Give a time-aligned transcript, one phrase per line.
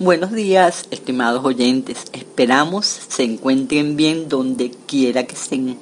[0.00, 2.06] Buenos días, estimados oyentes.
[2.12, 5.78] Esperamos se encuentren bien donde quiera que estén.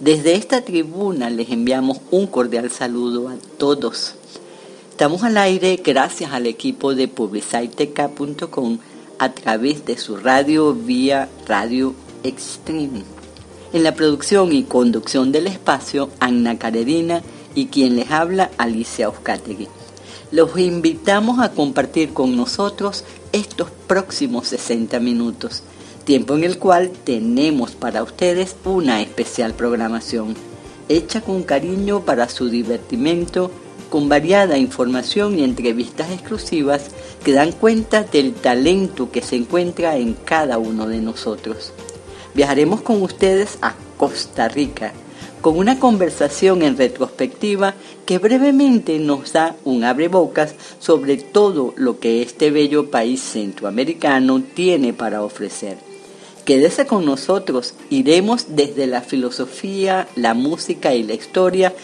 [0.00, 4.14] Desde esta tribuna les enviamos un cordial saludo a todos.
[4.88, 8.78] Estamos al aire gracias al equipo de publiciteca.com
[9.18, 11.94] a través de su radio vía Radio
[12.24, 13.02] Extreme.
[13.74, 17.20] En la producción y conducción del espacio, Anna Carerina
[17.54, 19.68] y quien les habla, Alicia Euskategui.
[20.32, 23.02] Los invitamos a compartir con nosotros
[23.32, 25.64] estos próximos 60 minutos,
[26.04, 30.36] tiempo en el cual tenemos para ustedes una especial programación,
[30.88, 33.50] hecha con cariño para su divertimento,
[33.88, 36.92] con variada información y entrevistas exclusivas
[37.24, 41.72] que dan cuenta del talento que se encuentra en cada uno de nosotros.
[42.34, 44.92] Viajaremos con ustedes a Costa Rica,
[45.40, 47.74] con una conversación en retrospectiva
[48.06, 54.92] que brevemente nos da un abrebocas sobre todo lo que este bello país centroamericano tiene
[54.92, 55.78] para ofrecer.
[56.44, 61.74] Quédese con nosotros, iremos desde la filosofía, la música y la historia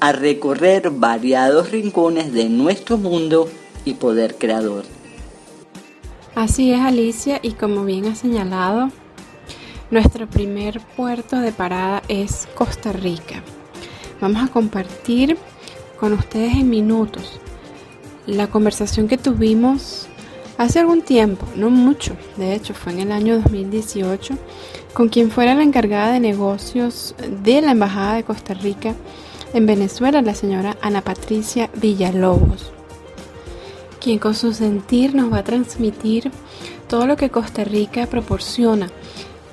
[0.00, 3.48] a recorrer variados rincones de nuestro mundo
[3.84, 4.84] y poder creador.
[6.34, 8.90] Así es Alicia y como bien ha señalado,
[9.90, 13.42] nuestro primer puerto de parada es Costa Rica.
[14.20, 15.38] Vamos a compartir
[15.98, 17.40] con ustedes en minutos
[18.26, 20.06] la conversación que tuvimos
[20.58, 24.34] hace algún tiempo, no mucho, de hecho fue en el año 2018,
[24.92, 28.94] con quien fuera la encargada de negocios de la Embajada de Costa Rica
[29.54, 32.72] en Venezuela, la señora Ana Patricia Villalobos,
[34.00, 36.30] quien con su sentir nos va a transmitir
[36.88, 38.90] todo lo que Costa Rica proporciona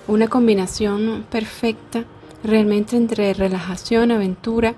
[0.08, 2.06] una combinación perfecta
[2.44, 4.76] realmente entre relajación, aventura,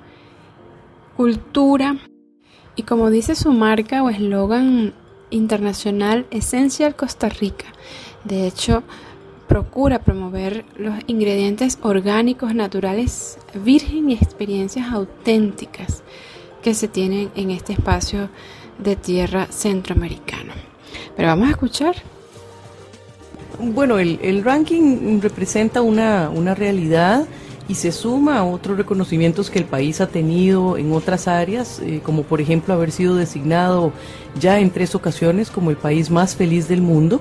[1.15, 1.97] cultura
[2.75, 4.93] y como dice su marca o eslogan
[5.29, 7.65] internacional Essential Costa Rica.
[8.23, 8.83] De hecho,
[9.47, 16.03] procura promover los ingredientes orgánicos, naturales, virgen y experiencias auténticas
[16.61, 18.29] que se tienen en este espacio
[18.77, 20.53] de tierra centroamericano.
[21.15, 21.95] Pero vamos a escuchar
[23.59, 27.25] bueno, el, ranking representa una, realidad
[27.67, 31.99] y se suma a otros reconocimientos que el país ha tenido en otras áreas, eh,
[32.01, 33.91] como por ejemplo haber sido designado
[34.39, 37.19] ya en tres ocasiones como el país más feliz del mundo.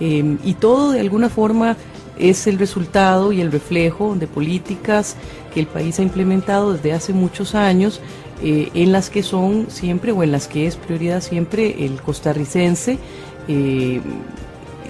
[0.00, 1.76] Eh, y todo de alguna forma
[2.16, 5.16] es el resultado y el reflejo de políticas
[5.52, 8.00] que el país ha implementado desde hace muchos años,
[8.40, 12.98] eh, en las que son siempre o en las que es prioridad siempre el costarricense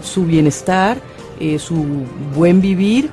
[0.03, 0.99] su bienestar,
[1.41, 2.05] eh, su
[2.35, 3.11] buen vivir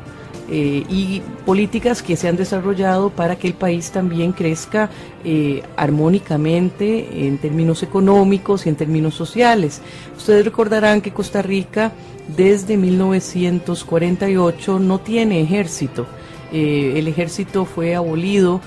[0.50, 4.90] eh, y políticas que se han desarrollado para que el país también crezca
[5.24, 9.80] eh, armónicamente en términos económicos y en términos sociales.
[10.18, 11.92] Ustedes recordarán que Costa Rica
[12.36, 16.08] desde 1948 no tiene ejército.
[16.52, 18.62] el ejército fue abolido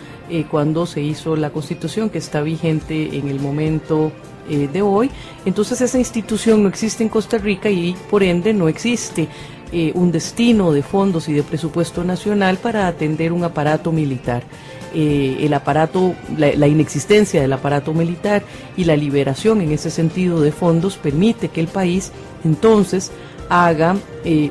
[0.50, 4.12] cuando se hizo la constitución que está vigente en el momento
[4.48, 5.10] eh, de hoy.
[5.44, 9.28] Entonces esa institución no existe en Costa Rica y por ende no existe
[9.72, 14.42] eh, un destino de fondos y de presupuesto nacional para atender un aparato militar.
[14.94, 18.42] Eh, el aparato, la, inexistencia del aparato militar
[18.76, 22.10] y la liberación en ese sentido de fondos permite que el país
[22.44, 23.12] entonces
[23.50, 23.96] haga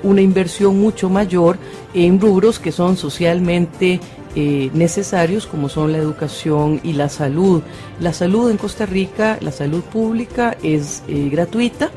[0.01, 1.59] una inversión mucho mayor
[1.93, 3.99] en rubros que son socialmente
[4.39, 7.63] eh, necesarios como son la educación y la salud.
[7.99, 11.89] La salud en Costa Rica, la salud pública es eh, gratuita.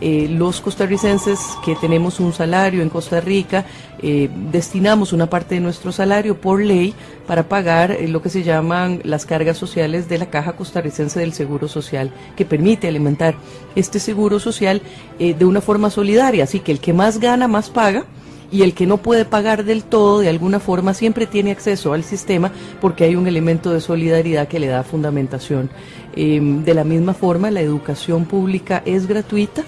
[0.00, 3.64] Eh, los costarricenses que tenemos un salario en Costa Rica,
[4.00, 6.94] destinamos una parte de nuestro salario por ley
[7.26, 11.66] para pagar lo que se llaman las cargas sociales de la Caja Costarricense del Seguro
[11.66, 13.34] Social, que permite alimentar
[13.74, 14.82] este seguro social
[15.18, 16.44] de una forma solidaria.
[16.44, 18.04] Así que el que más gana, más paga
[18.50, 22.04] y el que no puede pagar del todo, de alguna forma, siempre tiene acceso al
[22.04, 22.50] sistema
[22.80, 25.70] porque hay un elemento de solidaridad que le da fundamentación.
[26.16, 29.64] Em, de la misma forma, la educación pública es gratuita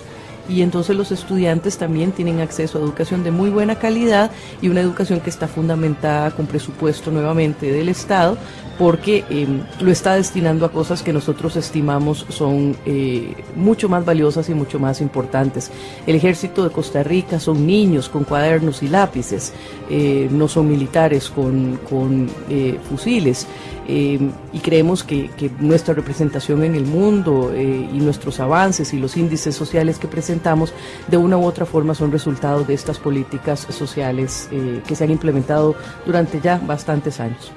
[0.50, 4.80] y entonces los estudiantes también tienen acceso a educación de muy buena calidad y una
[4.80, 8.36] educación que está fundamentada con presupuesto nuevamente del Estado
[8.80, 14.48] porque em, lo está destinando a cosas que nosotros estimamos son eh, mucho más valiosas
[14.48, 15.70] y mucho más importantes.
[16.06, 19.52] El ejército de Costa Rica son niños con cuadernos y lápices,
[19.90, 21.78] eh, no son militares con,
[22.48, 23.46] eh, fusiles.
[23.92, 25.28] Em, y creemos que,
[25.58, 30.72] nuestra representación en el mundo y nuestros avances y los índices sociales que presentamos
[31.08, 34.48] de una u otra forma son resultados de estas políticas sociales
[34.86, 35.74] que se han implementado
[36.06, 37.52] durante ya bastantes años.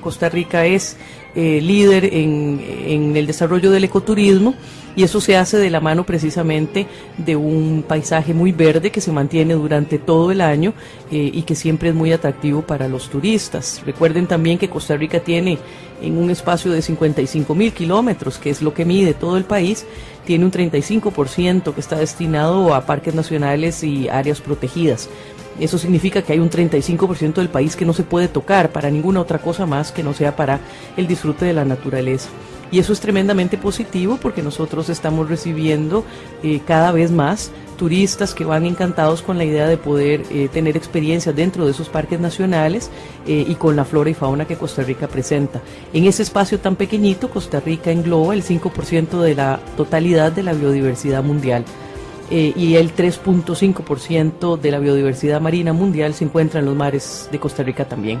[0.00, 0.96] Costa Rica es
[1.34, 4.54] eh, líder en, el desarrollo del ecoturismo
[4.96, 6.86] y eso se hace de la mano precisamente
[7.18, 10.72] de un paisaje muy verde que se mantiene durante todo el año
[11.10, 13.82] eh, y que siempre es muy atractivo para los turistas.
[13.84, 15.58] Recuerden también que Costa Rica tiene
[16.02, 19.86] en un espacio de 55 mil kilómetros, que es lo que mide todo el país,
[20.24, 25.08] tiene un 35% que está destinado a parques nacionales y áreas protegidas.
[25.60, 29.20] Eso significa que hay un 35% del país que no se puede tocar para ninguna
[29.20, 30.60] otra cosa más que no sea para
[30.96, 32.28] el disfrute de la naturaleza.
[32.70, 36.04] Y eso es tremendamente positivo porque nosotros estamos recibiendo
[36.42, 40.76] eh, cada vez más turistas que van encantados con la idea de poder eh, tener
[40.76, 42.90] experiencias dentro de esos parques nacionales
[43.26, 45.60] eh, y con la flora y fauna que Costa Rica presenta.
[45.92, 50.54] En ese espacio tan pequeñito, Costa Rica engloba el 5% de la totalidad de la
[50.54, 51.64] biodiversidad mundial.
[52.28, 57.62] y el 3.5% de la biodiversidad marina mundial se encuentra en los mares de Costa
[57.62, 58.20] Rica también.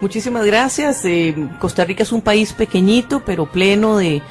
[0.00, 1.04] Muchísimas gracias.
[1.04, 4.22] Eh, Costa Rica es un país pequeñito, pero pleno de,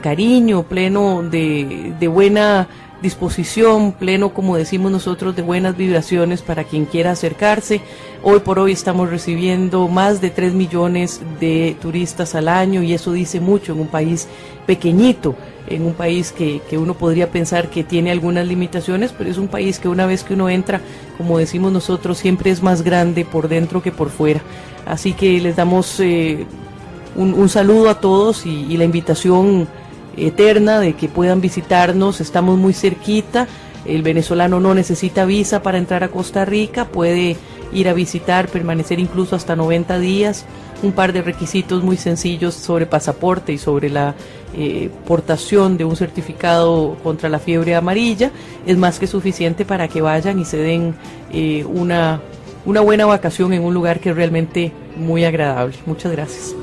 [0.00, 2.68] cariño, pleno de, de, buena
[3.02, 7.80] disposición, pleno, como decimos nosotros, de buenas vibraciones para quien quiera acercarse.
[8.22, 13.12] Hoy por hoy estamos recibiendo más de 3 millones de turistas al año y eso
[13.12, 14.28] dice mucho en un país
[14.66, 15.34] pequeñito
[15.68, 19.48] en un país que, que, uno podría pensar que tiene algunas limitaciones, pero es un
[19.48, 20.80] país que una vez que uno entra,
[21.18, 24.40] como decimos nosotros, siempre es más grande por dentro que por fuera.
[24.86, 26.46] Así que les damos eh,
[27.16, 29.66] un, saludo a todos y, la invitación
[30.16, 32.20] eterna de que puedan visitarnos.
[32.20, 33.46] Estamos muy cerquita.
[33.84, 37.36] El venezolano no necesita visa para entrar a Costa Rica, puede
[37.72, 40.44] ir a visitar, permanecer incluso hasta 90 días.
[40.82, 44.14] Un par de requisitos muy sencillos sobre pasaporte y sobre la
[44.54, 48.30] eh, portación de un certificado contra la fiebre amarilla
[48.66, 50.94] es más que suficiente para que vayan y se den
[51.32, 52.20] eh, una
[52.66, 55.76] una buena vacación en un lugar que es realmente muy agradable.
[55.86, 56.54] Muchas gracias.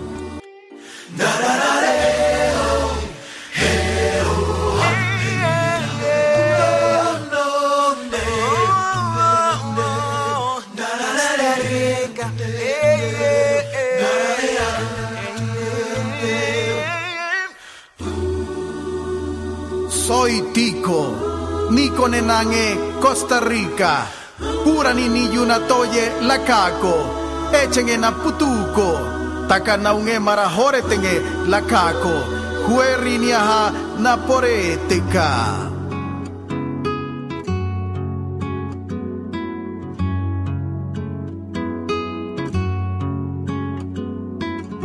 [22.01, 24.05] Nenange, Costa Rica.
[24.63, 26.95] Pura nini yuna toye la kako.
[27.53, 29.47] Echen en aputuko.
[29.47, 32.13] Taka na unge marahore tenge la kako.
[32.67, 35.29] Hueri ni aha na poreteca.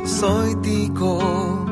[0.05, 1.69] Soy tico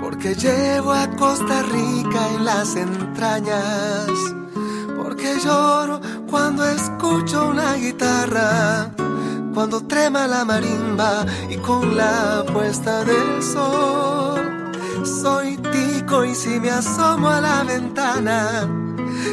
[0.00, 4.08] porque llevo a Costa Rica en las entrañas,
[5.22, 8.90] porque lloro cuando escucho una guitarra,
[9.54, 14.72] cuando trema la marimba y con la puesta del sol.
[15.04, 18.66] Soy tico y si me asomo a la ventana,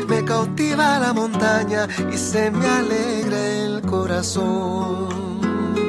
[0.08, 5.10] me cautiva la montaña y se me alegra el corazón.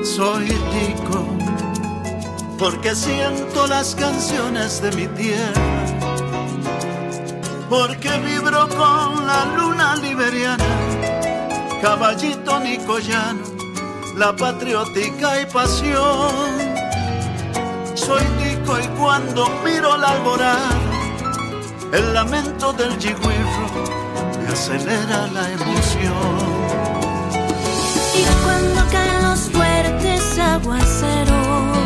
[0.02, 1.26] Soy tico
[2.58, 5.89] porque siento las canciones de mi tierra
[7.70, 10.64] porque vibro con la luna liberiana
[11.80, 13.40] caballito nicoyano,
[14.16, 16.32] la patriótica y pasión.
[17.94, 20.70] Soy tico y cuando miro la alborada,
[21.92, 23.66] el lamento del yigüirro
[24.42, 26.38] me acelera la emoción.
[28.14, 31.78] Y cuando caen los fuertes aguaceros,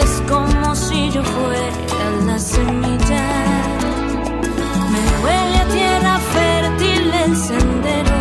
[0.00, 3.27] es como si yo fuera la semilla.
[5.72, 8.18] Tierra fértil el sendero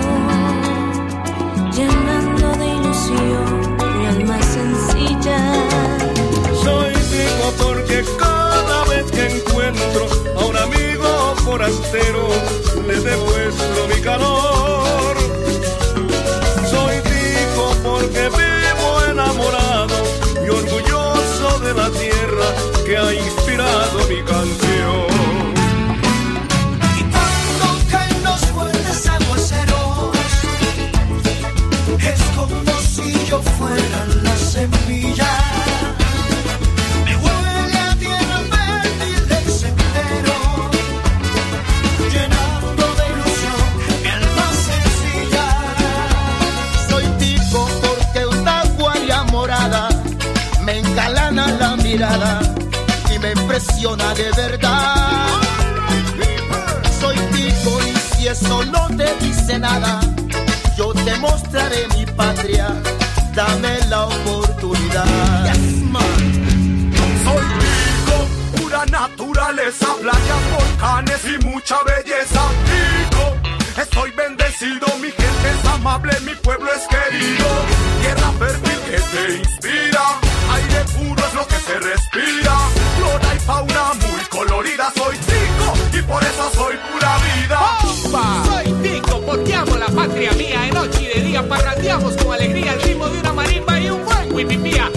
[1.76, 5.40] llenando de ilusión mi alma sencilla.
[6.64, 12.17] Soy vivo porque cada vez que encuentro a un amigo forastero
[58.42, 60.00] eso no te dice nada,
[60.78, 62.68] yo te mostraré mi patria
[63.34, 65.54] dame la oportunidad.
[67.24, 68.18] Soy Vigo,
[68.56, 72.42] pura naturaleza, playas, volcanes y mucha belleza.
[72.72, 73.38] Digo,
[73.80, 77.48] estoy bendecido, mi gente es amable, mi pueblo es querido.
[78.02, 80.06] Tierra fértil que te inspira,
[80.54, 82.67] aire puro es lo que se respira.
[89.98, 90.62] Patria mía.
[90.62, 94.06] De noche y de día parrandeamos con alegría el ritmo de una marimba y un
[94.06, 94.92] buen wipipía.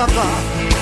[0.00, 0.28] Amorada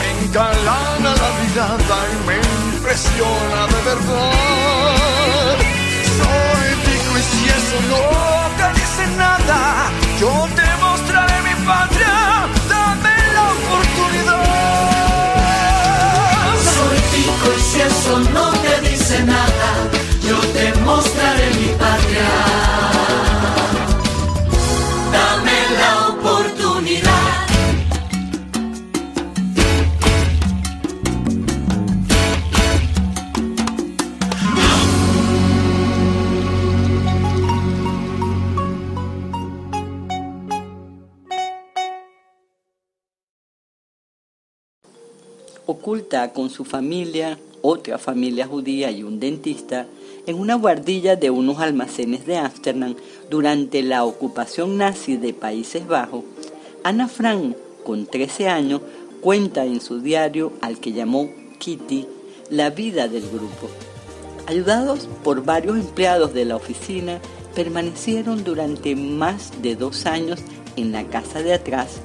[0.00, 2.36] me engalana la mirada y me
[2.76, 5.56] impresiona de verdad.
[6.18, 8.02] Soy tico y si eso no
[8.58, 9.58] te dice nada,
[10.20, 12.16] yo te mostraré mi patria,
[12.68, 14.44] dame la oportunidad.
[16.74, 19.70] Soy tico y si eso no te dice nada,
[20.28, 22.97] yo te mostraré mi patria.
[46.34, 49.86] Con su familia, otra familia judía y un dentista
[50.26, 52.94] en una guardilla de unos almacenes de Ámsterdam
[53.30, 56.24] durante la ocupación nazi de Países Bajos,
[56.84, 58.82] Ana Frank, con 13 años,
[59.22, 62.06] cuenta en su diario al que llamó Kitty
[62.50, 63.70] la vida del grupo.
[64.46, 67.18] Ayudados por varios empleados de la oficina,
[67.54, 70.40] permanecieron durante más de dos años
[70.76, 72.02] en la casa de atrás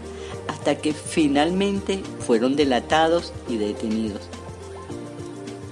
[0.47, 4.21] hasta que finalmente fueron delatados y detenidos.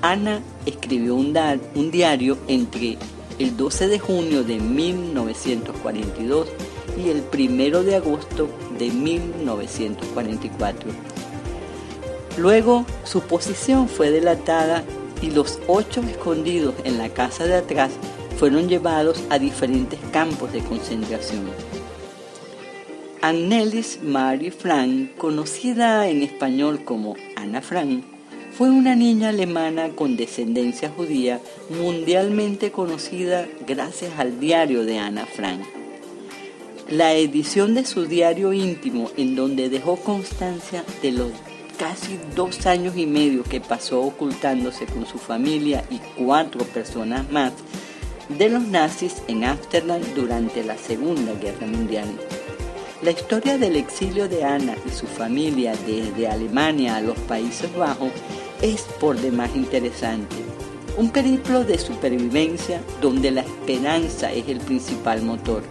[0.01, 1.33] Ana escribió un,
[1.91, 2.97] diario entre
[3.37, 6.47] el 12 de junio de 1942
[6.97, 10.91] y el 1 de agosto de 1944.
[12.37, 14.83] Luego su posición fue delatada
[15.21, 17.91] y los ocho escondidos en la casa de atrás
[18.37, 21.43] fueron llevados a diferentes campos de concentración.
[23.23, 28.03] Annelies Marie Frank, conocida en español como Ana Frank,
[28.51, 35.61] fue una niña alemana con descendencia judía mundialmente conocida gracias al diario de Ana Frank.
[36.89, 41.31] La edición de su diario íntimo en donde dejó constancia de los
[41.77, 47.53] casi dos años y medio que pasó ocultándose con su familia y cuatro personas más
[48.29, 52.07] de los nazis en Ámsterdam durante la Segunda Guerra Mundial.
[53.03, 58.11] La historia del exilio de Ana y su familia desde Alemania a los Países Bajos
[58.61, 60.35] es por demás interesante.
[60.97, 65.63] Un periplo de supervivencia donde la esperanza es el principal motor.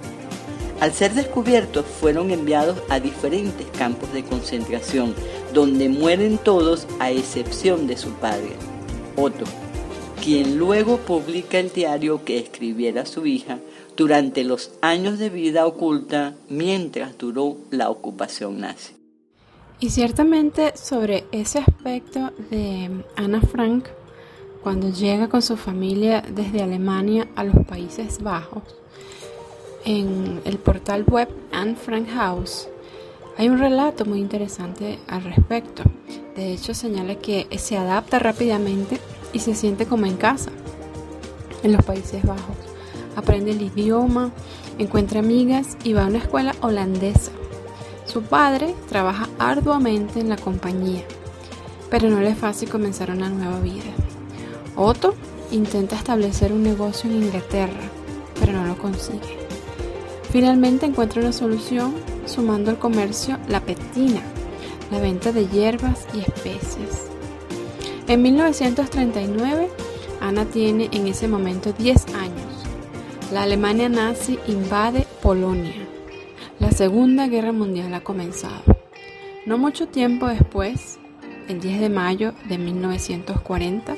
[0.80, 5.14] Al ser descubiertos fueron enviados a diferentes campos de concentración
[5.54, 8.56] donde mueren todos a excepción de su padre,
[9.14, 9.44] Otto,
[10.20, 13.58] quien luego publica el diario que escribiera su hija
[14.00, 18.94] durante los años de vida oculta mientras duró la ocupación nazi.
[19.78, 23.88] Y ciertamente sobre ese aspecto de Ana Frank,
[24.62, 28.62] cuando llega con su familia desde Alemania a los Países Bajos,
[29.84, 32.68] en el portal web Anne Frank House,
[33.36, 35.82] hay un relato muy interesante al respecto.
[36.36, 38.98] De hecho, señala que se adapta rápidamente
[39.34, 40.50] y se siente como en casa
[41.62, 42.69] en los Países Bajos.
[43.16, 44.30] Aprende el idioma,
[44.78, 47.32] encuentra amigas y va a una escuela holandesa.
[48.06, 51.04] Su padre trabaja arduamente en la compañía,
[51.90, 53.90] pero no le es fácil comenzar una nueva vida.
[54.76, 55.14] Otto
[55.50, 57.80] intenta establecer un negocio en Inglaterra,
[58.38, 59.38] pero no lo consigue.
[60.30, 64.22] Finalmente encuentra una solución sumando al comercio la petina,
[64.90, 67.06] la venta de hierbas y especies.
[68.06, 69.68] En 1939,
[70.20, 72.39] Ana tiene en ese momento 10 años.
[73.32, 75.86] La Alemania nazi invade Polonia.
[76.58, 78.64] La Segunda Guerra Mundial ha comenzado.
[79.46, 80.98] No mucho tiempo después,
[81.46, 83.94] el 10 de mayo de 1940,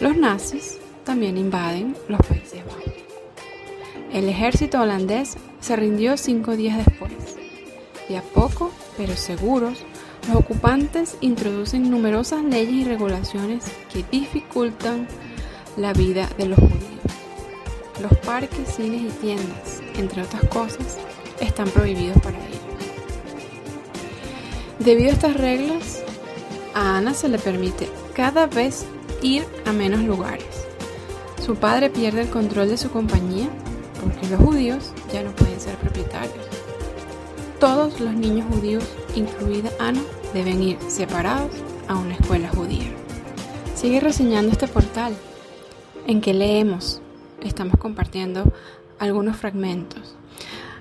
[0.00, 2.92] los nazis también invaden los Países Bajos.
[4.12, 7.12] El ejército holandés se rindió cinco días después
[8.10, 9.78] y a poco, pero seguros,
[10.28, 15.08] los ocupantes introducen numerosas leyes y regulaciones que dificultan
[15.78, 16.79] la vida de los judíos.
[18.00, 20.98] Los parques, cines y tiendas, entre otras cosas,
[21.40, 22.60] están prohibidos para ellos.
[24.78, 26.02] Debido a estas reglas,
[26.74, 28.86] a Ana se le permite cada vez
[29.22, 30.66] ir a menos lugares.
[31.44, 33.48] Su padre pierde el control de su compañía
[34.00, 36.46] porque los judíos ya no pueden ser propietarios.
[37.58, 40.00] Todos los niños judíos, incluida Ana,
[40.32, 41.50] deben ir separados
[41.88, 42.90] a una escuela judía.
[43.74, 45.14] Sigue reseñando este portal
[46.06, 47.02] en que leemos,
[47.42, 48.52] estamos compartiendo
[48.98, 50.16] algunos fragmentos.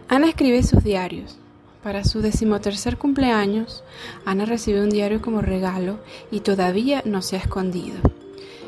[0.08, 1.38] Ana escribe sus diarios.
[1.84, 3.84] Para su decimotercer cumpleaños,
[4.26, 6.00] Ana recibe un diario como regalo
[6.30, 7.98] y todavía no se ha escondido.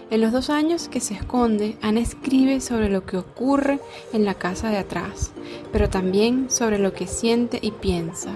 [0.09, 3.79] En los dos años que se esconde, Ana escribe sobre lo que ocurre
[4.11, 5.31] en la casa de atrás,
[5.71, 8.35] pero también sobre lo que siente y piensa.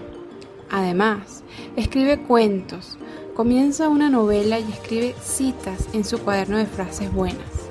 [0.70, 1.44] Además,
[1.76, 2.98] escribe cuentos,
[3.34, 7.65] comienza una novela y escribe citas en su cuaderno de frases buenas.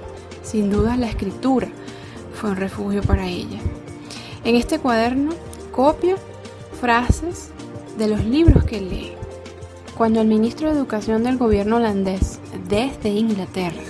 [0.44, 1.68] Sin duda la escritura
[2.34, 3.58] fue un refugio para ella.
[4.44, 5.32] En este cuaderno
[5.72, 6.16] copia
[6.80, 7.48] frases
[7.98, 9.12] de los libros que lee.
[9.96, 13.82] Cuando el ministro de Educación del gobierno holandés, desde Inglaterra,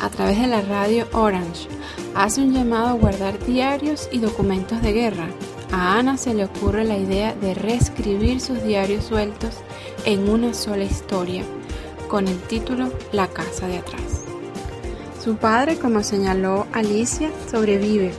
[0.00, 1.68] a través de la radio Orange,
[2.14, 5.28] hace un llamado a guardar diarios y documentos de guerra,
[5.72, 9.54] a Ana se le ocurre la idea de reescribir sus diarios sueltos
[10.04, 11.44] en una sola historia,
[12.08, 14.19] con el título La casa de atrás.
[15.22, 18.12] Su padre, como señaló Alicia, sobrevive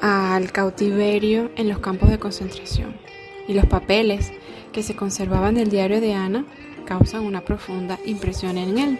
[0.00, 2.96] al cautiverio en los campos de concentración
[3.46, 4.32] y los papeles
[4.72, 6.44] que se conservaban del diario de Ana
[6.86, 8.98] causan una profunda impresión en él.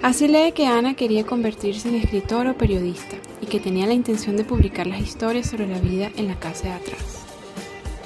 [0.00, 4.38] Así lee que Ana quería convertirse en escritor o periodista y que tenía la intención
[4.38, 7.26] de publicar las historias sobre la vida en la casa de atrás.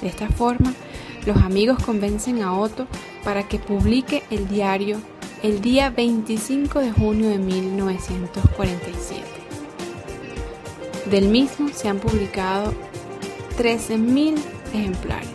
[0.00, 0.74] De esta forma,
[1.26, 2.88] los amigos convencen a Otto
[3.22, 4.98] para que publique el diario
[5.42, 9.22] el día 25 de junio de 1947.
[11.10, 12.72] Del mismo se han publicado
[13.58, 14.38] 13.000
[14.72, 15.28] ejemplares.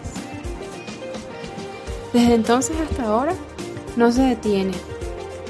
[2.14, 3.34] Desde entonces hasta ahora
[3.98, 4.74] no se detiene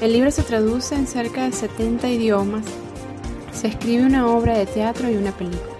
[0.02, 2.66] el libro se traduce en cerca de 70 idiomas.
[3.50, 5.72] Se escribe una obra de teatro y una película.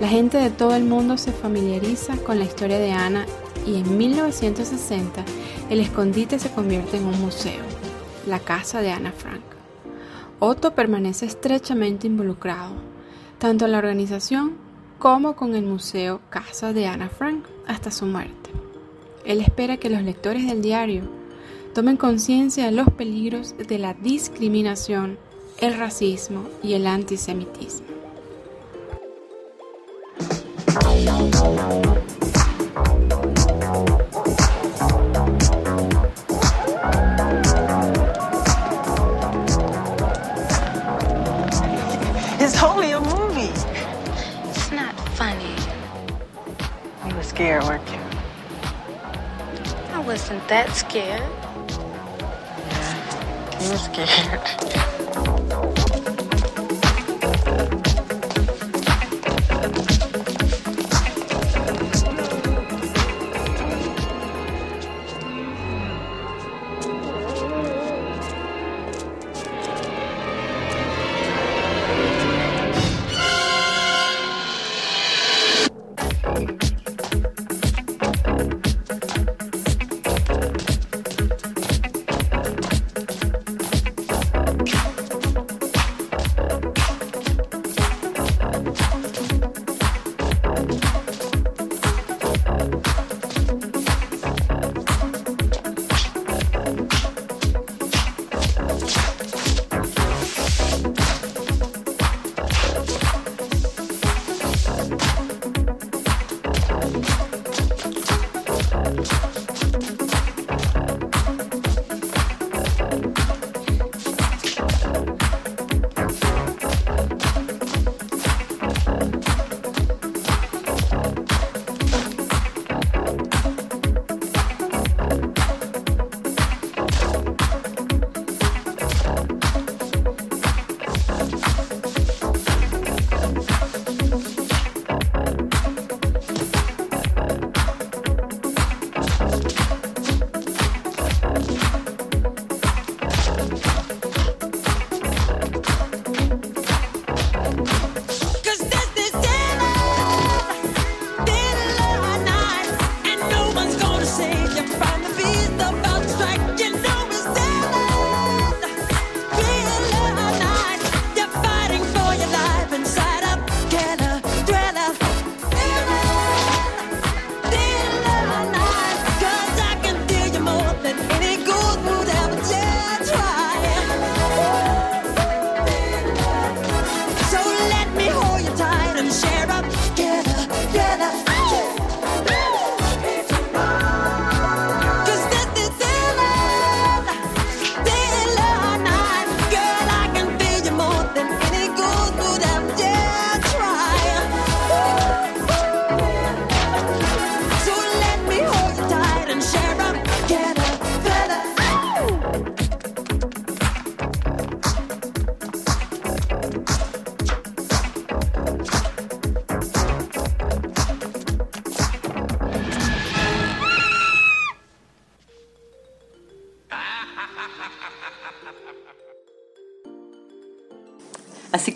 [0.00, 3.26] La gente de todo el mundo se familiariza con la historia de Ana
[3.66, 5.24] y en 1960
[5.70, 7.62] el escondite se convierte en un museo,
[8.26, 9.42] la casa de Ana Frank.
[10.38, 12.74] Otto permanece estrechamente involucrado,
[13.38, 14.56] tanto en la organización
[14.98, 18.50] como con el museo Casa de Ana Frank hasta su muerte.
[19.24, 21.02] Él espera que los lectores del diario
[21.74, 25.18] tomen conciencia de los peligros de la discriminación,
[25.58, 27.86] el racismo y el antisemitismo.
[47.32, 47.80] scared.
[49.90, 51.22] I wasn't that scared.
[52.68, 54.78] Yeah, you were scared.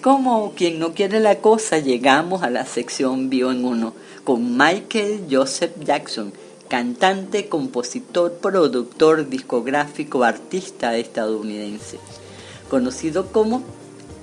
[0.07, 3.93] como quien no quiere la cosa, llegamos a la sección Bio en Uno
[4.23, 6.33] con Michael Joseph Jackson,
[6.69, 11.99] cantante, compositor, productor, discográfico, artista estadounidense,
[12.71, 13.65] conocido como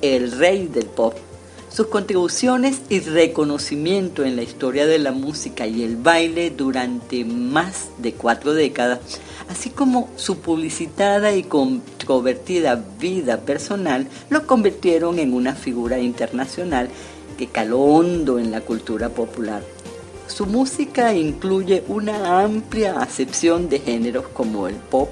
[0.02, 1.18] el rey del pop.
[1.74, 7.88] Sus contribuciones y reconocimiento en la historia de la música y el baile durante más
[7.98, 9.00] de cuatro décadas,
[9.50, 16.90] así como su publicitada y controvertida vida personal, lo convirtieron en una figura internacional
[17.40, 19.64] que caló hondo en la cultura popular.
[20.28, 25.10] Su música incluye una amplia acepción de géneros como el pop,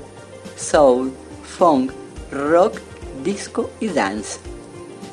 [0.58, 1.12] soul,
[1.44, 1.92] funk,
[2.32, 2.80] rock,
[3.24, 4.38] disco y dance.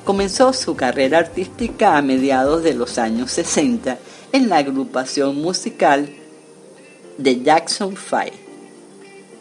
[0.09, 3.99] Comenzó su carrera artística a mediados de los años 60
[4.33, 6.09] en la agrupación musical
[7.23, 8.33] The Jackson Five.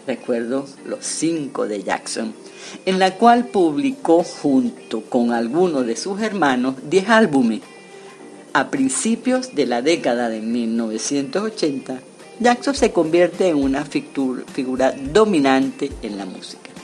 [0.05, 2.33] Recuerdo los cinco de Jackson,
[2.85, 7.61] en la cual publicó junto con algunos de sus hermanos 10 álbumes
[8.51, 12.01] a principios de la década de 1980,
[12.41, 16.76] Jackson se convierte en una figura dominante en la música.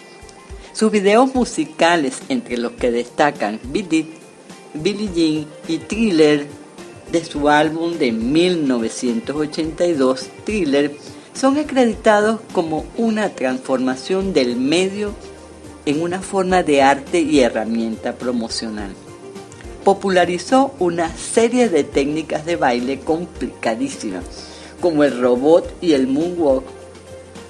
[0.73, 4.05] Sus videos musicales, entre los que destacan Billie
[4.73, 6.47] Jean y Thriller
[7.11, 10.95] de su álbum de 1982, Thriller,
[11.33, 15.13] son acreditados como una transformación del medio
[15.85, 18.95] en una forma de arte y herramienta promocional
[19.83, 24.23] popularizó una serie de técnicas de baile complicadísimas,
[24.79, 26.63] como el robot y el moonwalk,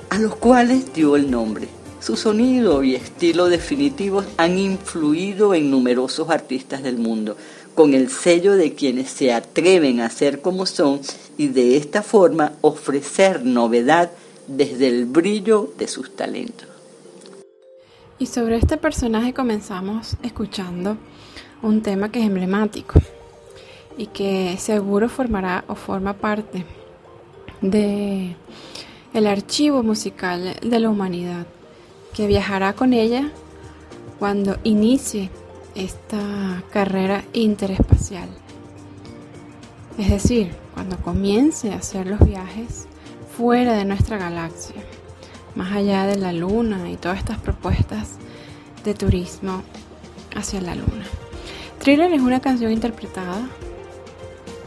[0.10, 1.68] a los cuales dio el nombre.
[2.04, 7.38] Su sonido y estilo definitivos han influido en numerosos artistas del mundo,
[7.76, 11.00] con el sello de quienes se atreven a ser como son
[11.38, 14.12] y de esta forma ofrecer novedad
[14.48, 16.68] desde el brillo de sus talentos.
[18.20, 20.98] Y sobre este personaje comenzamos escuchando
[21.62, 23.00] un tema que es emblemático
[23.98, 26.66] y que seguro formará o forma parte
[27.62, 28.36] de
[29.14, 31.46] el archivo musical de la humanidad
[32.14, 33.32] que viajará con ella
[34.20, 35.30] cuando inicie
[35.76, 38.30] esta carrera interespacial.
[39.98, 42.88] Es decir, cuando comience a hacer los viajes
[43.36, 44.76] fuera de nuestra galaxia,
[45.56, 48.18] más allá de la luna y todas estas propuestas
[48.84, 49.64] de turismo
[50.36, 51.06] hacia la luna.
[51.80, 53.48] Thriller es una canción interpretada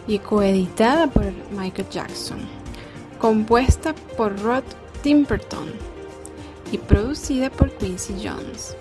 [0.07, 1.25] y coeditada por
[1.57, 2.39] Michael Jackson,
[3.19, 4.65] compuesta por Rod
[5.03, 5.96] Timperton
[6.73, 8.77] y producida por Quincy Jones.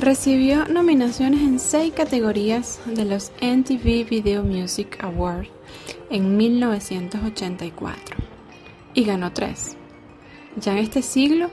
[0.00, 5.48] Recibió nominaciones en seis categorías de los MTV Video Music Awards
[6.10, 8.16] en 1984
[8.92, 9.76] y ganó tres.
[10.56, 11.50] Ya en este siglo,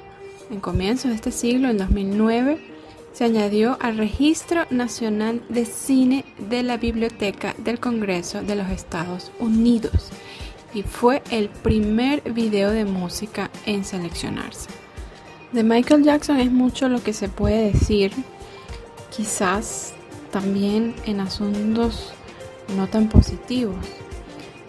[0.49, 2.59] en comienzos de este siglo, en 2009,
[3.13, 9.31] se añadió al Registro Nacional de Cine de la Biblioteca del Congreso de los Estados
[9.39, 10.09] Unidos
[10.73, 14.69] y fue el primer video de música en seleccionarse.
[15.51, 18.11] De Michael Jackson es mucho lo que se puede decir,
[19.15, 19.93] quizás
[20.31, 22.13] también en asuntos
[22.75, 23.77] no tan positivos.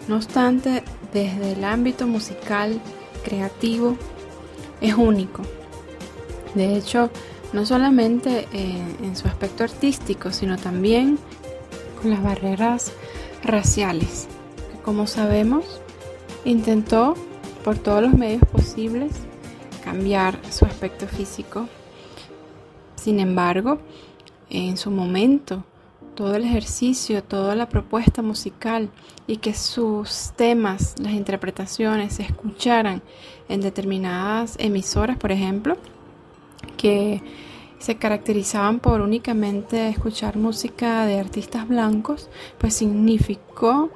[0.07, 2.79] No obstante, desde el ámbito musical,
[3.23, 3.97] creativo,
[4.81, 5.41] es único.
[6.53, 7.09] De hecho,
[7.51, 11.17] no solamente eh, en su aspecto artístico, sino también
[11.99, 12.91] con las barreras
[13.43, 14.27] raciales,
[14.83, 15.81] como sabemos
[16.45, 17.15] intentó
[17.63, 19.11] por todos los medios posibles
[19.83, 21.67] cambiar su aspecto físico.
[22.95, 23.79] Sin embargo,
[24.49, 25.63] en su momento,
[26.15, 28.89] todo el ejercicio, toda la propuesta musical
[29.27, 33.01] y que sus temas, las interpretaciones se escucharan
[33.49, 35.77] en determinadas emisoras, por ejemplo,
[36.77, 37.21] que
[37.79, 43.91] se caracterizaban por únicamente escuchar música de artistas blancos, pues significó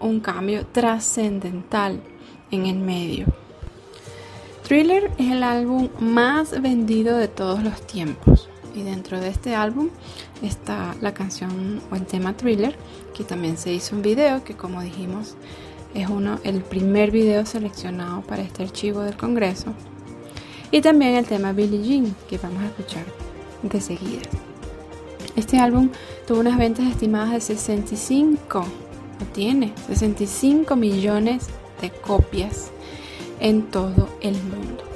[0.00, 2.00] un cambio trascendental
[2.50, 3.26] en el medio.
[4.66, 9.88] Thriller es el álbum más vendido de todos los tiempos y dentro de este álbum
[10.42, 12.76] está la canción o el tema Thriller,
[13.14, 15.36] que también se hizo un video que como dijimos
[15.94, 19.72] es uno el primer video seleccionado para este archivo del Congreso
[20.70, 23.04] y también el tema Billie Jean que vamos a escuchar
[23.62, 24.28] de seguida.
[25.34, 25.90] Este álbum
[26.26, 28.66] tuvo unas ventas estimadas de 65,
[29.20, 31.46] o tiene 65 millones
[31.80, 32.70] de copias
[33.40, 34.87] en todo el mundo.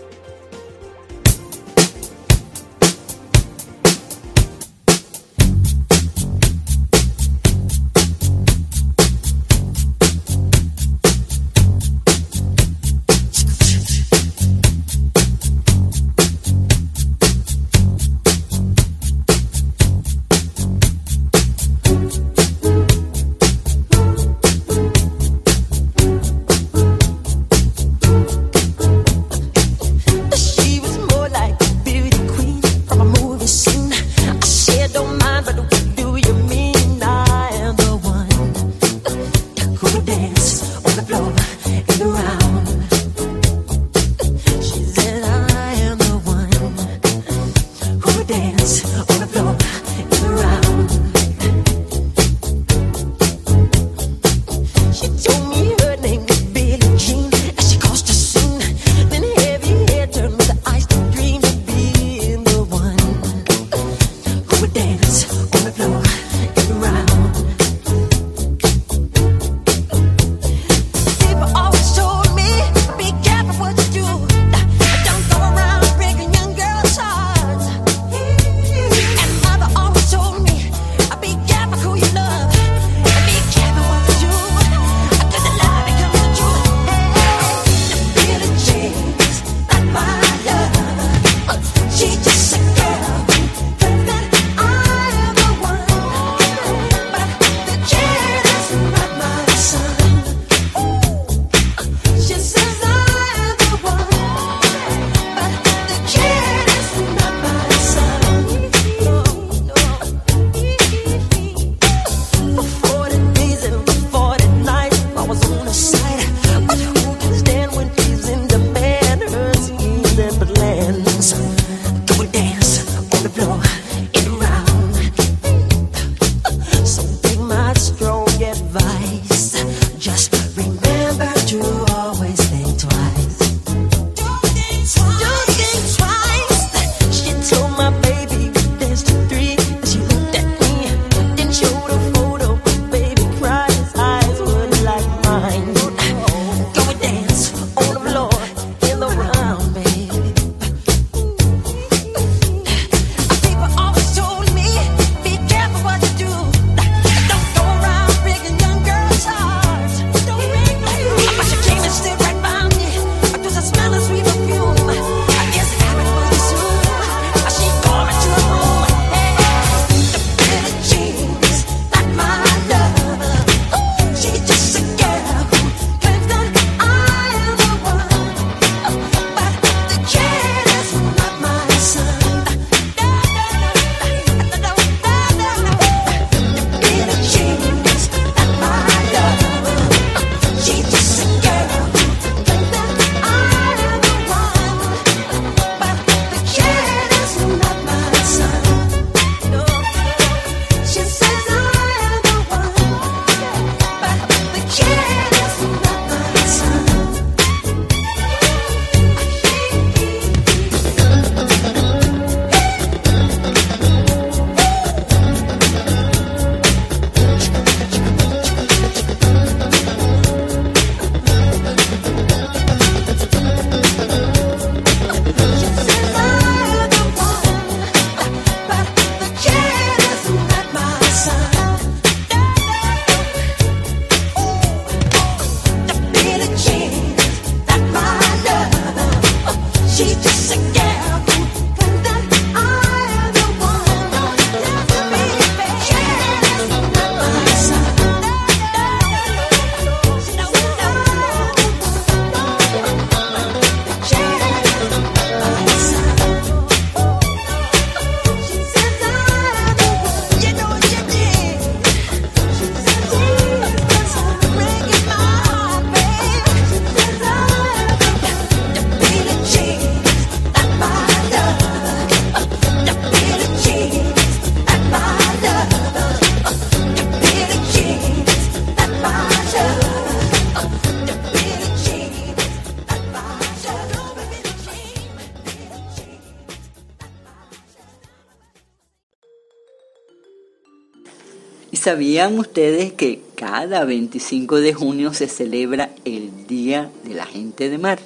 [291.93, 297.77] Sabían ustedes que cada 25 de junio se celebra el Día de la Gente de
[297.77, 297.99] Mar?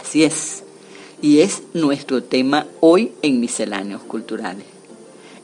[0.00, 0.62] Así es,
[1.20, 4.66] y es nuestro tema hoy en Misceláneos Culturales.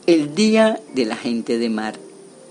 [0.06, 1.94] El Día de la Gente de Mar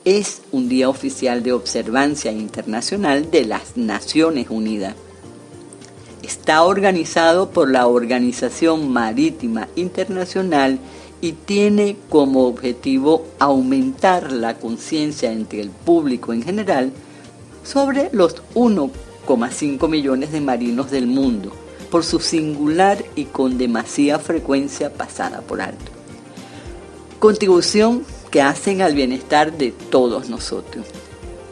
[0.03, 4.95] es un día oficial de observancia internacional de las Naciones Unidas.
[6.21, 10.79] Está organizado por la Organización Marítima Internacional
[11.21, 16.91] y tiene como objetivo aumentar la conciencia entre el público en general
[17.63, 21.51] sobre los 1,5 millones de marinos del mundo
[21.89, 25.91] por su singular y con demasiada frecuencia pasada por alto.
[27.19, 30.85] Contribución que hacen al bienestar de todos nosotros.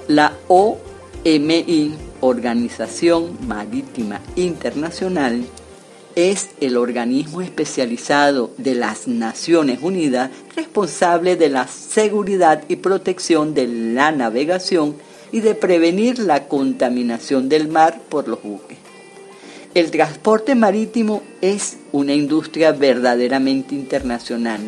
[0.08, 5.46] La OMI, Organización Marítima Internacional,
[6.16, 13.68] es el organismo especializado de las Naciones Unidas responsable de la seguridad y protección de
[13.68, 14.96] la navegación
[15.32, 18.78] y de prevenir la contaminación del mar por los buques.
[19.74, 24.62] El transporte marítimo es una industria verdaderamente internacional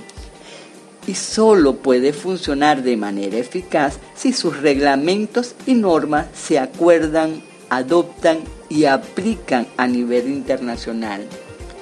[1.08, 8.40] y solo puede funcionar de manera eficaz si sus reglamentos y normas se acuerdan, adoptan
[8.70, 11.26] y aplican a nivel internacional,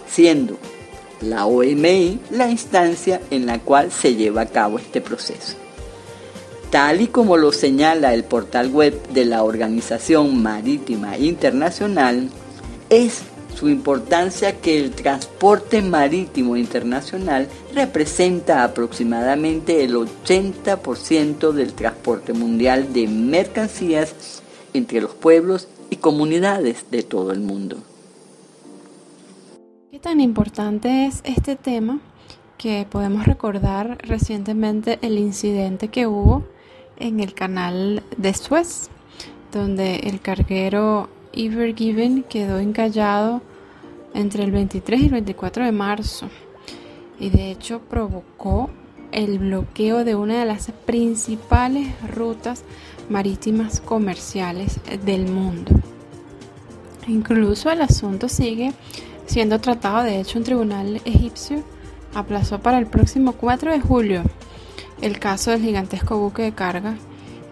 [0.07, 0.57] siendo
[1.21, 5.55] la OMI la instancia en la cual se lleva a cabo este proceso.
[6.69, 12.29] Tal y como lo señala el portal web de la Organización Marítima Internacional,
[12.89, 13.21] es
[13.55, 23.07] su importancia que el transporte marítimo internacional representa aproximadamente el 80% del transporte mundial de
[23.07, 24.41] mercancías
[24.73, 27.77] entre los pueblos comunidades de todo el mundo.
[29.91, 31.99] ¿Qué tan importante es este tema
[32.57, 36.43] que podemos recordar recientemente el incidente que hubo
[36.97, 38.89] en el canal de Suez,
[39.51, 43.41] donde el carguero Ever Given quedó encallado
[44.13, 46.29] entre el 23 y el 24 de marzo
[47.19, 48.69] y de hecho provocó
[49.11, 52.63] el bloqueo de una de las principales rutas
[53.09, 55.71] marítimas comerciales del mundo.
[57.07, 58.73] Incluso el asunto sigue
[59.25, 61.63] siendo tratado, de hecho un tribunal egipcio
[62.13, 64.23] aplazó para el próximo 4 de julio
[65.01, 66.95] el caso del gigantesco buque de carga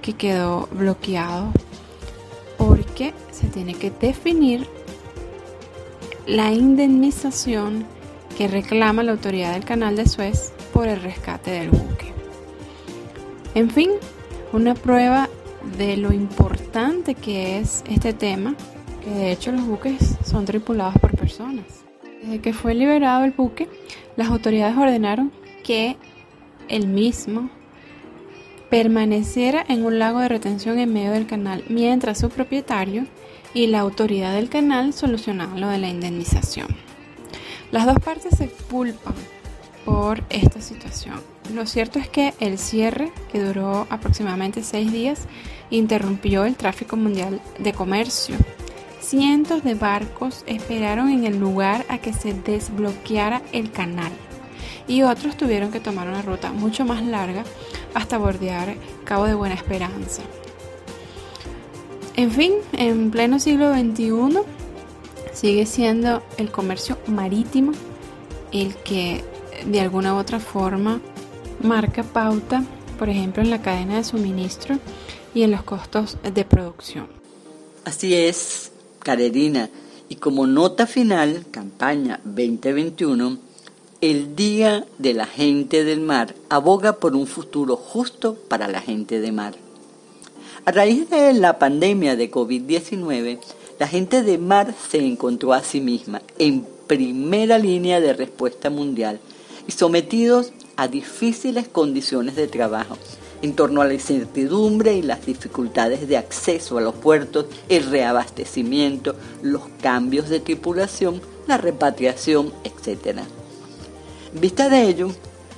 [0.02, 1.52] que quedó bloqueado
[2.58, 4.68] porque se tiene que definir
[6.26, 7.86] la indemnización
[8.38, 12.14] que reclama la autoridad del canal de Suez por el rescate del buque.
[13.56, 13.92] En fin,
[14.54, 15.30] una prueba
[15.78, 18.56] de lo importante que es este tema,
[19.04, 21.66] que de hecho los buques son tripulados por personas.
[22.22, 23.68] Desde que fue liberado el buque,
[24.16, 25.32] las autoridades ordenaron
[25.64, 25.98] que
[26.68, 27.50] el mismo
[28.70, 33.06] permaneciera en un lago de retención en medio del canal mientras su propietario
[33.54, 36.68] y la autoridad del canal solucionaban lo de la indemnización.
[37.72, 39.14] Las dos partes se culpan
[39.86, 41.22] por esta situación.
[41.54, 45.22] Lo cierto es que el cierre, que duró aproximadamente seis días,
[45.70, 48.36] interrumpió el tráfico mundial de comercio.
[49.02, 54.12] Cientos de barcos esperaron en el lugar a que se desbloqueara el canal
[54.88, 57.44] y otros tuvieron que tomar una ruta mucho más larga
[57.94, 60.24] hasta bordear Cabo de Buena Esperanza.
[62.16, 64.40] En fin, en pleno siglo XXI
[65.34, 67.72] sigue siendo el comercio marítimo
[68.52, 69.24] el que
[69.66, 71.02] de alguna u otra forma
[71.62, 72.64] marca pauta,
[73.00, 74.78] por ejemplo, en la cadena de suministro
[75.34, 77.08] y en los costos de producción.
[77.86, 79.70] Así es, Carolina.
[80.10, 83.38] Y como nota final, campaña 2021,
[84.02, 89.22] el Día de la Gente del Mar aboga por un futuro justo para la gente
[89.22, 89.56] de mar.
[90.66, 93.40] A raíz de la pandemia de COVID-19,
[93.80, 99.20] la gente de mar se encontró a sí misma en primera línea de respuesta mundial
[99.68, 102.98] y sometidos a difíciles condiciones de trabajo
[103.42, 109.16] en torno a la incertidumbre y las dificultades de acceso a los puertos, el reabastecimiento,
[109.42, 113.20] los cambios de tripulación, la repatriación, etc.
[114.34, 115.10] vista de ello,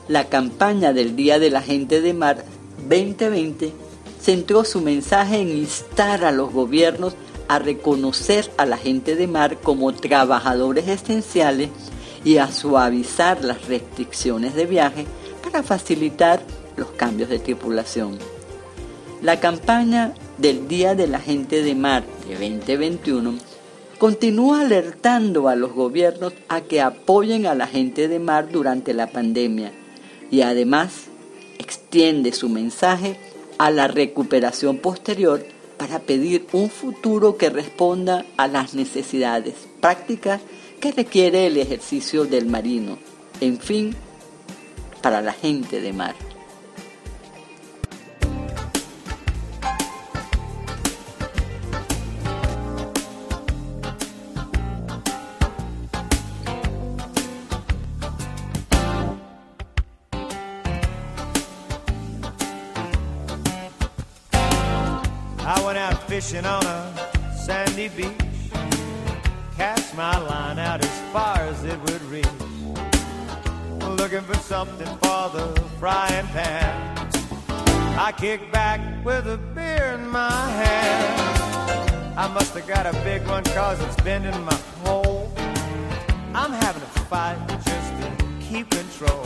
[0.07, 2.43] la campaña del Día de la Gente de Mar
[2.89, 3.71] 2020
[4.19, 7.13] centró su mensaje en instar a los gobiernos
[7.47, 11.69] a reconocer a la gente de mar como trabajadores esenciales
[12.25, 15.05] y a suavizar las restricciones de viaje
[15.41, 16.41] para facilitar
[16.75, 18.17] los cambios de tripulación.
[19.21, 23.35] La campaña del Día de la Gente de Mar de 2021
[23.97, 29.07] continúa alertando a los gobiernos a que apoyen a la gente de mar durante la
[29.07, 29.71] pandemia
[30.29, 31.05] y además
[31.59, 33.17] extiende su mensaje
[33.57, 35.45] a la recuperación posterior
[35.77, 40.41] para pedir un futuro que responda a las necesidades prácticas
[40.79, 42.97] que requiere el ejercicio del marino,
[43.41, 43.95] en fin,
[45.01, 46.15] para la gente de mar.
[66.07, 66.93] fishing on a
[67.45, 68.25] sandy beach.
[69.95, 70.44] My line
[74.05, 77.09] Looking for something for the frying pan.
[77.97, 82.15] I kick back with a beer in my hand.
[82.15, 85.33] I must have got a big one cause it's bending my hole.
[86.35, 89.25] I'm having a fight just to keep control.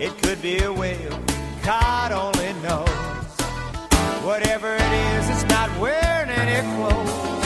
[0.00, 1.16] It could be a whale,
[1.62, 2.88] God only knows.
[4.24, 7.45] Whatever it is, it's not wearing any clothes.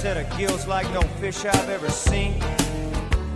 [0.00, 2.40] Set of gills like no fish I've ever seen.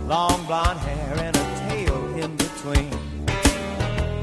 [0.07, 2.91] Long blonde hair and a tail in between.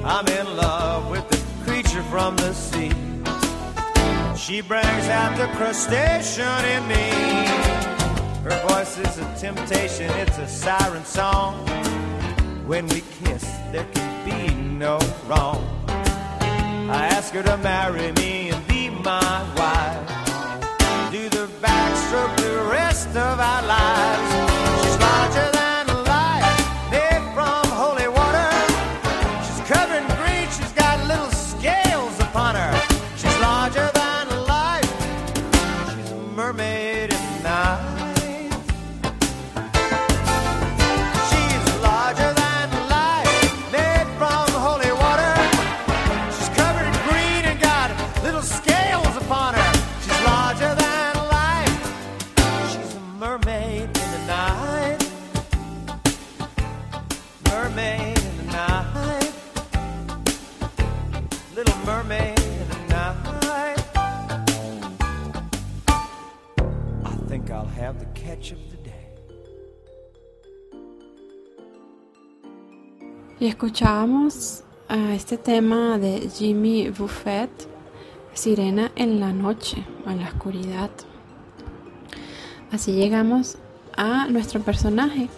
[0.05, 2.91] I'm in love with the creature from the sea.
[4.37, 7.47] She brings out the crustacean in me.
[8.43, 11.65] Her voice is a temptation, it's a siren song.
[12.67, 15.63] When we kiss, there can be no wrong.
[15.87, 20.12] I ask her to marry me and be my wife.
[22.13, 24.52] The rest of our lives.
[73.43, 77.51] Y escuchábamos a este tema de Jimmy Buffett,
[78.35, 80.91] Sirena en la noche o en la oscuridad.
[82.71, 83.59] Así llegamos
[83.97, 85.29] a nuestro personaje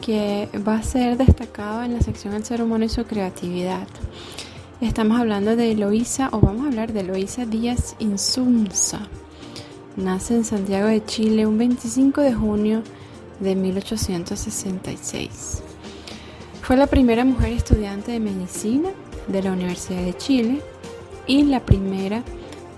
[0.00, 3.86] que va a ser destacado en la sección El ser humano y su creatividad.
[4.80, 9.08] Estamos hablando de Eloísa, o vamos a hablar de Eloísa Díaz Insunza.
[9.96, 12.82] Nace en Santiago de Chile un 25 de junio
[13.38, 15.62] de 1866.
[16.62, 18.88] Fue la primera mujer estudiante de medicina
[19.28, 20.60] de la Universidad de Chile
[21.28, 22.24] y la primera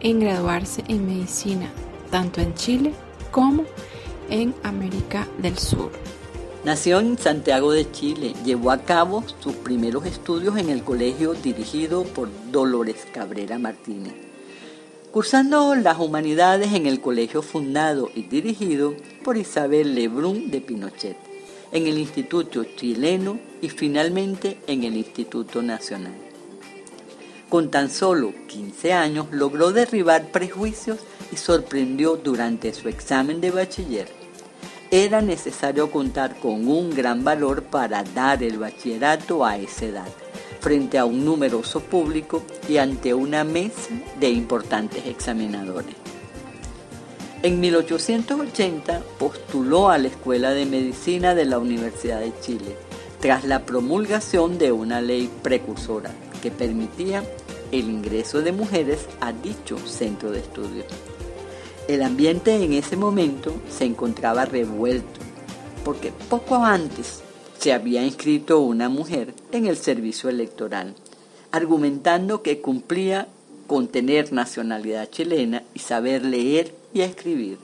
[0.00, 1.70] en graduarse en medicina,
[2.10, 2.92] tanto en Chile
[3.30, 3.64] como
[4.28, 5.92] en América del Sur.
[6.66, 12.04] Nació en Santiago de Chile, llevó a cabo sus primeros estudios en el colegio dirigido
[12.04, 14.25] por Dolores Cabrera Martínez.
[15.16, 18.94] Cursando las humanidades en el colegio fundado y dirigido
[19.24, 21.16] por Isabel Lebrun de Pinochet
[21.72, 26.12] en el Instituto Chileno y finalmente en el Instituto Nacional.
[27.48, 30.98] Con tan solo 15 años logró derribar prejuicios
[31.32, 34.08] y sorprendió durante su examen de bachiller.
[34.90, 40.08] Era necesario contar con un gran valor para dar el bachillerato a esa edad,
[40.66, 43.88] frente a un numeroso público y ante una mesa
[44.18, 45.94] de importantes examinadores.
[47.44, 52.76] En 1880 postuló a la Escuela de Medicina de la Universidad de Chile,
[53.20, 56.10] tras la promulgación de una ley precursora
[56.42, 57.22] que permitía
[57.70, 60.86] el ingreso de mujeres a dicho centro de estudios.
[61.86, 65.20] El ambiente en ese momento se encontraba revuelto,
[65.84, 67.22] porque poco antes
[67.66, 70.94] se había inscrito una mujer en el servicio electoral,
[71.50, 73.26] argumentando que cumplía
[73.66, 77.58] con tener nacionalidad chilena y saber leer y escribir.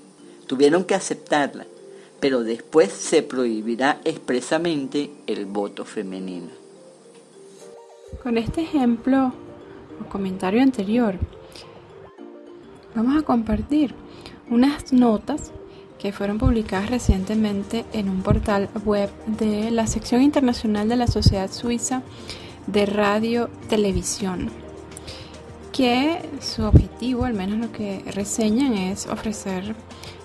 [0.49, 1.67] Tuvieron que aceptarla,
[2.19, 6.51] pero después se prohibirá expresamente el voto femenino.
[8.25, 9.33] Con este ejemplo
[10.01, 11.15] o comentario anterior,
[12.97, 13.95] vamos a compartir
[14.51, 15.53] unas notas
[16.03, 21.49] que fueron publicadas recientemente en un portal web de la sección internacional de la Sociedad
[21.49, 22.03] Suiza
[22.67, 24.51] de radio televisión
[25.73, 29.77] que su objetivo, al menos lo que reseñan, es ofrecer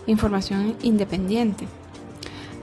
[0.08, 1.68] información independiente.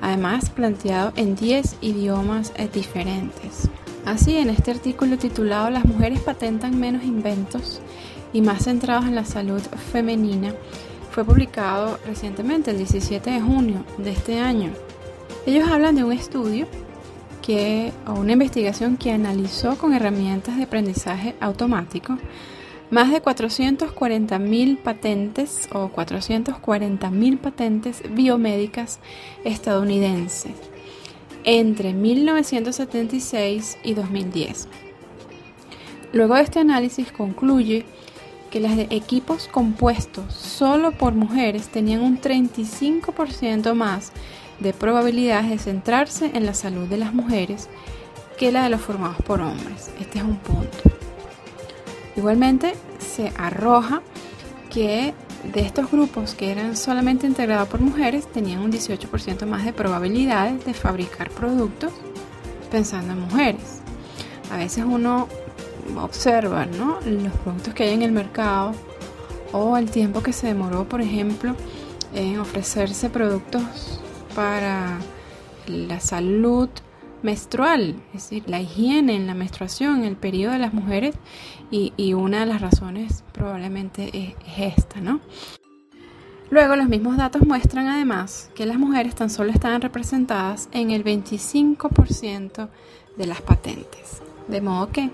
[0.00, 3.70] Además, planteado en 10 idiomas diferentes.
[4.04, 7.80] Así, en este artículo titulado Las mujeres patentan menos inventos
[8.32, 9.62] y más centrados en la salud
[9.92, 10.52] femenina,
[11.14, 14.72] fue publicado recientemente, el 17 de junio de este año.
[15.46, 16.66] Ellos hablan de un estudio
[17.40, 22.18] que, o una investigación que analizó con herramientas de aprendizaje automático
[22.90, 28.98] más de 440.000 patentes o 440.000 patentes biomédicas
[29.44, 30.54] estadounidenses
[31.44, 34.68] entre 1976 y 2010.
[36.12, 37.86] Luego de este análisis concluye
[38.54, 44.12] que las de equipos compuestos solo por mujeres tenían un 35% más
[44.60, 47.68] de probabilidades de centrarse en la salud de las mujeres
[48.38, 49.90] que la de los formados por hombres.
[49.98, 50.78] Este es un punto.
[52.16, 54.02] Igualmente se arroja
[54.70, 55.14] que
[55.52, 60.64] de estos grupos que eran solamente integrados por mujeres tenían un 18% más de probabilidades
[60.64, 61.92] de fabricar productos
[62.70, 63.80] pensando en mujeres.
[64.52, 65.26] A veces uno
[65.96, 68.72] observa los productos que hay en el mercado
[69.52, 71.54] o el tiempo que se demoró, por ejemplo,
[72.14, 74.00] en ofrecerse productos
[74.34, 74.98] para
[75.66, 76.68] la salud
[77.22, 81.14] menstrual, es decir, la higiene en la menstruación, el periodo de las mujeres,
[81.70, 85.20] y, una de las razones probablemente es, esta, ¿no?
[86.50, 91.02] Luego, los mismos datos muestran además que las mujeres tan solo están representadas en el
[91.02, 92.68] 25%
[93.16, 94.22] de las patentes.
[94.46, 95.10] De modo que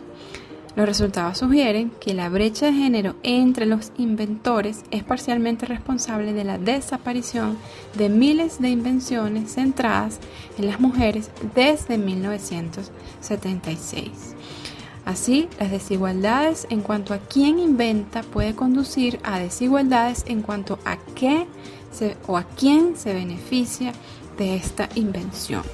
[0.76, 6.44] los resultados sugieren que la brecha de género entre los inventores es parcialmente responsable de
[6.44, 7.58] la desaparición
[7.96, 10.20] de miles de invenciones centradas
[10.58, 14.36] en las mujeres desde 1976.
[15.04, 20.98] Así, las desigualdades en cuanto a quién inventa puede conducir a desigualdades en cuanto a
[21.14, 21.48] qué
[22.28, 23.92] o a quién se beneficia
[24.38, 25.64] de esta invención.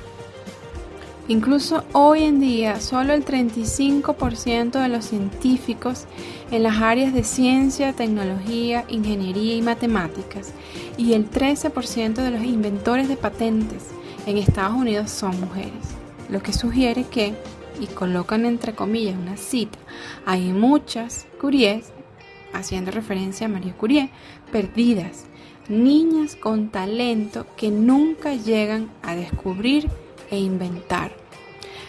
[1.29, 6.05] Incluso hoy en día, solo el 35% de los científicos
[6.53, 10.53] en las áreas de ciencia, tecnología, ingeniería y matemáticas
[10.97, 13.89] y el 13% de los inventores de patentes
[14.27, 15.97] en Estados Unidos son mujeres,
[16.31, 17.35] lo que sugiere que,
[17.81, 19.79] y colocan entre comillas una cita,
[20.27, 21.93] hay muchas Curies,
[22.53, 24.11] haciendo referencia a María Curie,
[24.53, 25.25] perdidas,
[25.69, 29.91] niñas con talento que nunca llegan a descubrir
[30.31, 31.13] e inventar.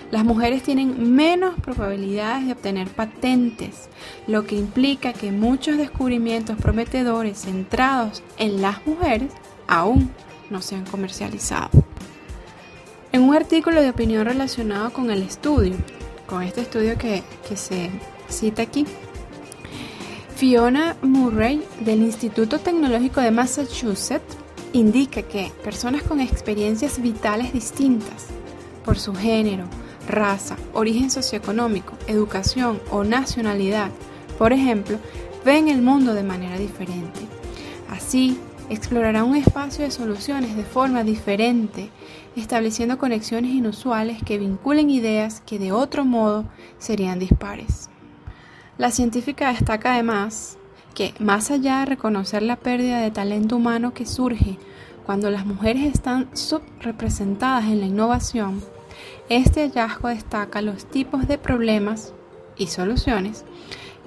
[0.09, 3.89] Las mujeres tienen menos probabilidades de obtener patentes,
[4.25, 9.33] lo que implica que muchos descubrimientos prometedores centrados en las mujeres
[9.67, 10.09] aún
[10.49, 11.69] no se han comercializado.
[13.11, 15.75] En un artículo de opinión relacionado con el estudio,
[16.25, 17.89] con este estudio que, que se
[18.29, 18.85] cita aquí,
[20.37, 24.37] Fiona Murray del Instituto Tecnológico de Massachusetts
[24.73, 28.27] indica que personas con experiencias vitales distintas
[28.83, 29.65] por su género,
[30.07, 33.91] raza, origen socioeconómico, educación o nacionalidad,
[34.37, 34.97] por ejemplo,
[35.43, 37.19] ven el mundo de manera diferente.
[37.89, 38.39] Así,
[38.69, 41.89] explorará un espacio de soluciones de forma diferente,
[42.35, 46.45] estableciendo conexiones inusuales que vinculen ideas que de otro modo
[46.77, 47.89] serían dispares.
[48.77, 50.56] La científica destaca además
[50.97, 54.57] que, más allá de reconocer la pérdida de talento humano que surge
[55.05, 58.63] cuando las mujeres están subrepresentadas en la innovación,
[59.29, 62.13] este hallazgo destaca los tipos de problemas
[62.57, 63.45] y soluciones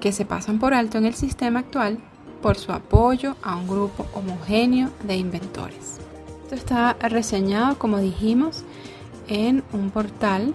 [0.01, 1.99] que se pasan por alto en el sistema actual
[2.41, 6.01] por su apoyo a un grupo homogéneo de inventores.
[6.43, 8.65] Esto está reseñado, como dijimos,
[9.29, 10.53] en un portal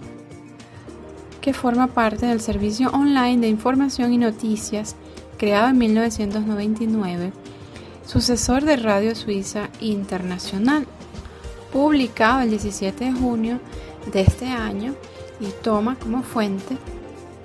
[1.41, 4.95] que forma parte del servicio online de información y noticias
[5.37, 7.31] creado en 1999,
[8.05, 10.85] sucesor de Radio Suiza Internacional,
[11.71, 13.59] publicado el 17 de junio
[14.11, 14.95] de este año
[15.39, 16.77] y toma como fuente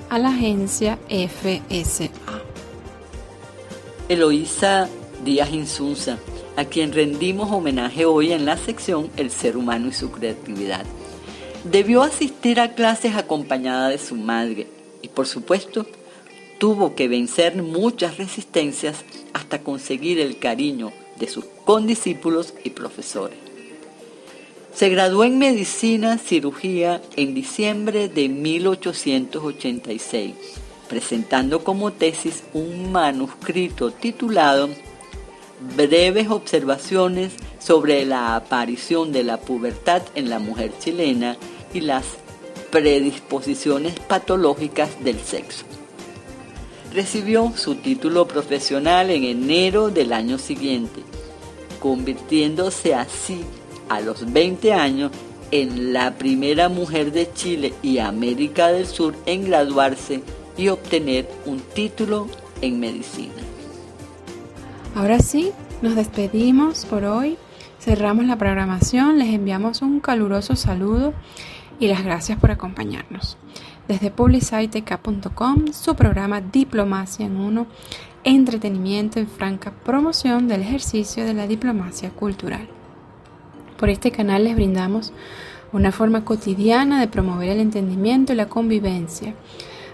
[0.08, 2.10] a la agencia FSA.
[4.08, 4.88] Eloísa
[5.24, 6.18] Díaz Insunza,
[6.56, 10.84] a quien rendimos homenaje hoy en la sección El ser humano y su creatividad.
[11.64, 14.66] Debió asistir a clases acompañada de su madre
[15.00, 15.86] y por supuesto
[16.62, 23.36] tuvo que vencer muchas resistencias hasta conseguir el cariño de sus condiscípulos y profesores.
[24.72, 30.34] Se graduó en medicina cirugía en diciembre de 1886,
[30.88, 34.68] presentando como tesis un manuscrito titulado
[35.76, 41.36] Breves observaciones sobre la aparición de la pubertad en la mujer chilena
[41.74, 42.04] y las
[42.70, 45.64] predisposiciones patológicas del sexo.
[46.94, 51.00] Recibió su título profesional en enero del año siguiente,
[51.80, 53.40] convirtiéndose así
[53.88, 55.10] a los 20 años
[55.52, 60.22] en la primera mujer de Chile y América del Sur en graduarse
[60.58, 62.26] y obtener un título
[62.60, 63.32] en medicina.
[64.94, 67.38] Ahora sí, nos despedimos por hoy,
[67.80, 71.14] cerramos la programación, les enviamos un caluroso saludo
[71.80, 73.38] y las gracias por acompañarnos.
[73.88, 77.66] Desde publiciteca.com, su programa Diplomacia en Uno,
[78.24, 82.68] entretenimiento en franca promoción del ejercicio de la diplomacia cultural.
[83.76, 85.12] Por este canal les brindamos
[85.72, 89.34] una forma cotidiana de promover el entendimiento y la convivencia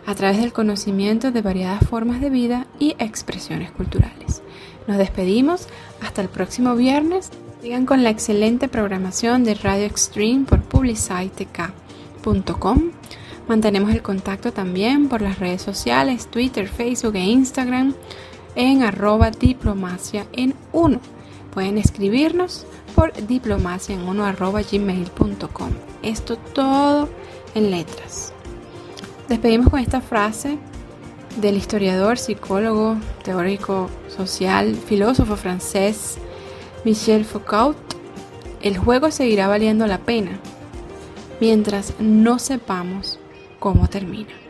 [0.07, 4.43] a través del conocimiento de variadas formas de vida y expresiones culturales.
[4.87, 5.69] Nos despedimos
[6.03, 7.31] hasta el próximo viernes.
[7.63, 12.98] Sigan con la excelente programación de Radio Extreme por publicitek.com.
[13.49, 17.95] Mantenemos el contacto también por las redes sociales, Twitter, Facebook e Instagram
[18.55, 20.27] en arroba diplomacia.
[21.55, 23.97] Pueden escribirnos por diplomacia.
[26.03, 27.09] Esto todo
[27.55, 28.35] en letras.
[29.31, 30.59] Despedimos con esta frase
[31.41, 36.19] del historiador, psicólogo, teórico social, filósofo francés
[36.85, 37.79] Michel Foucault.
[38.61, 40.39] El juego seguirá valiendo la pena
[41.41, 43.19] mientras no sepamos
[43.59, 44.48] cómo termina.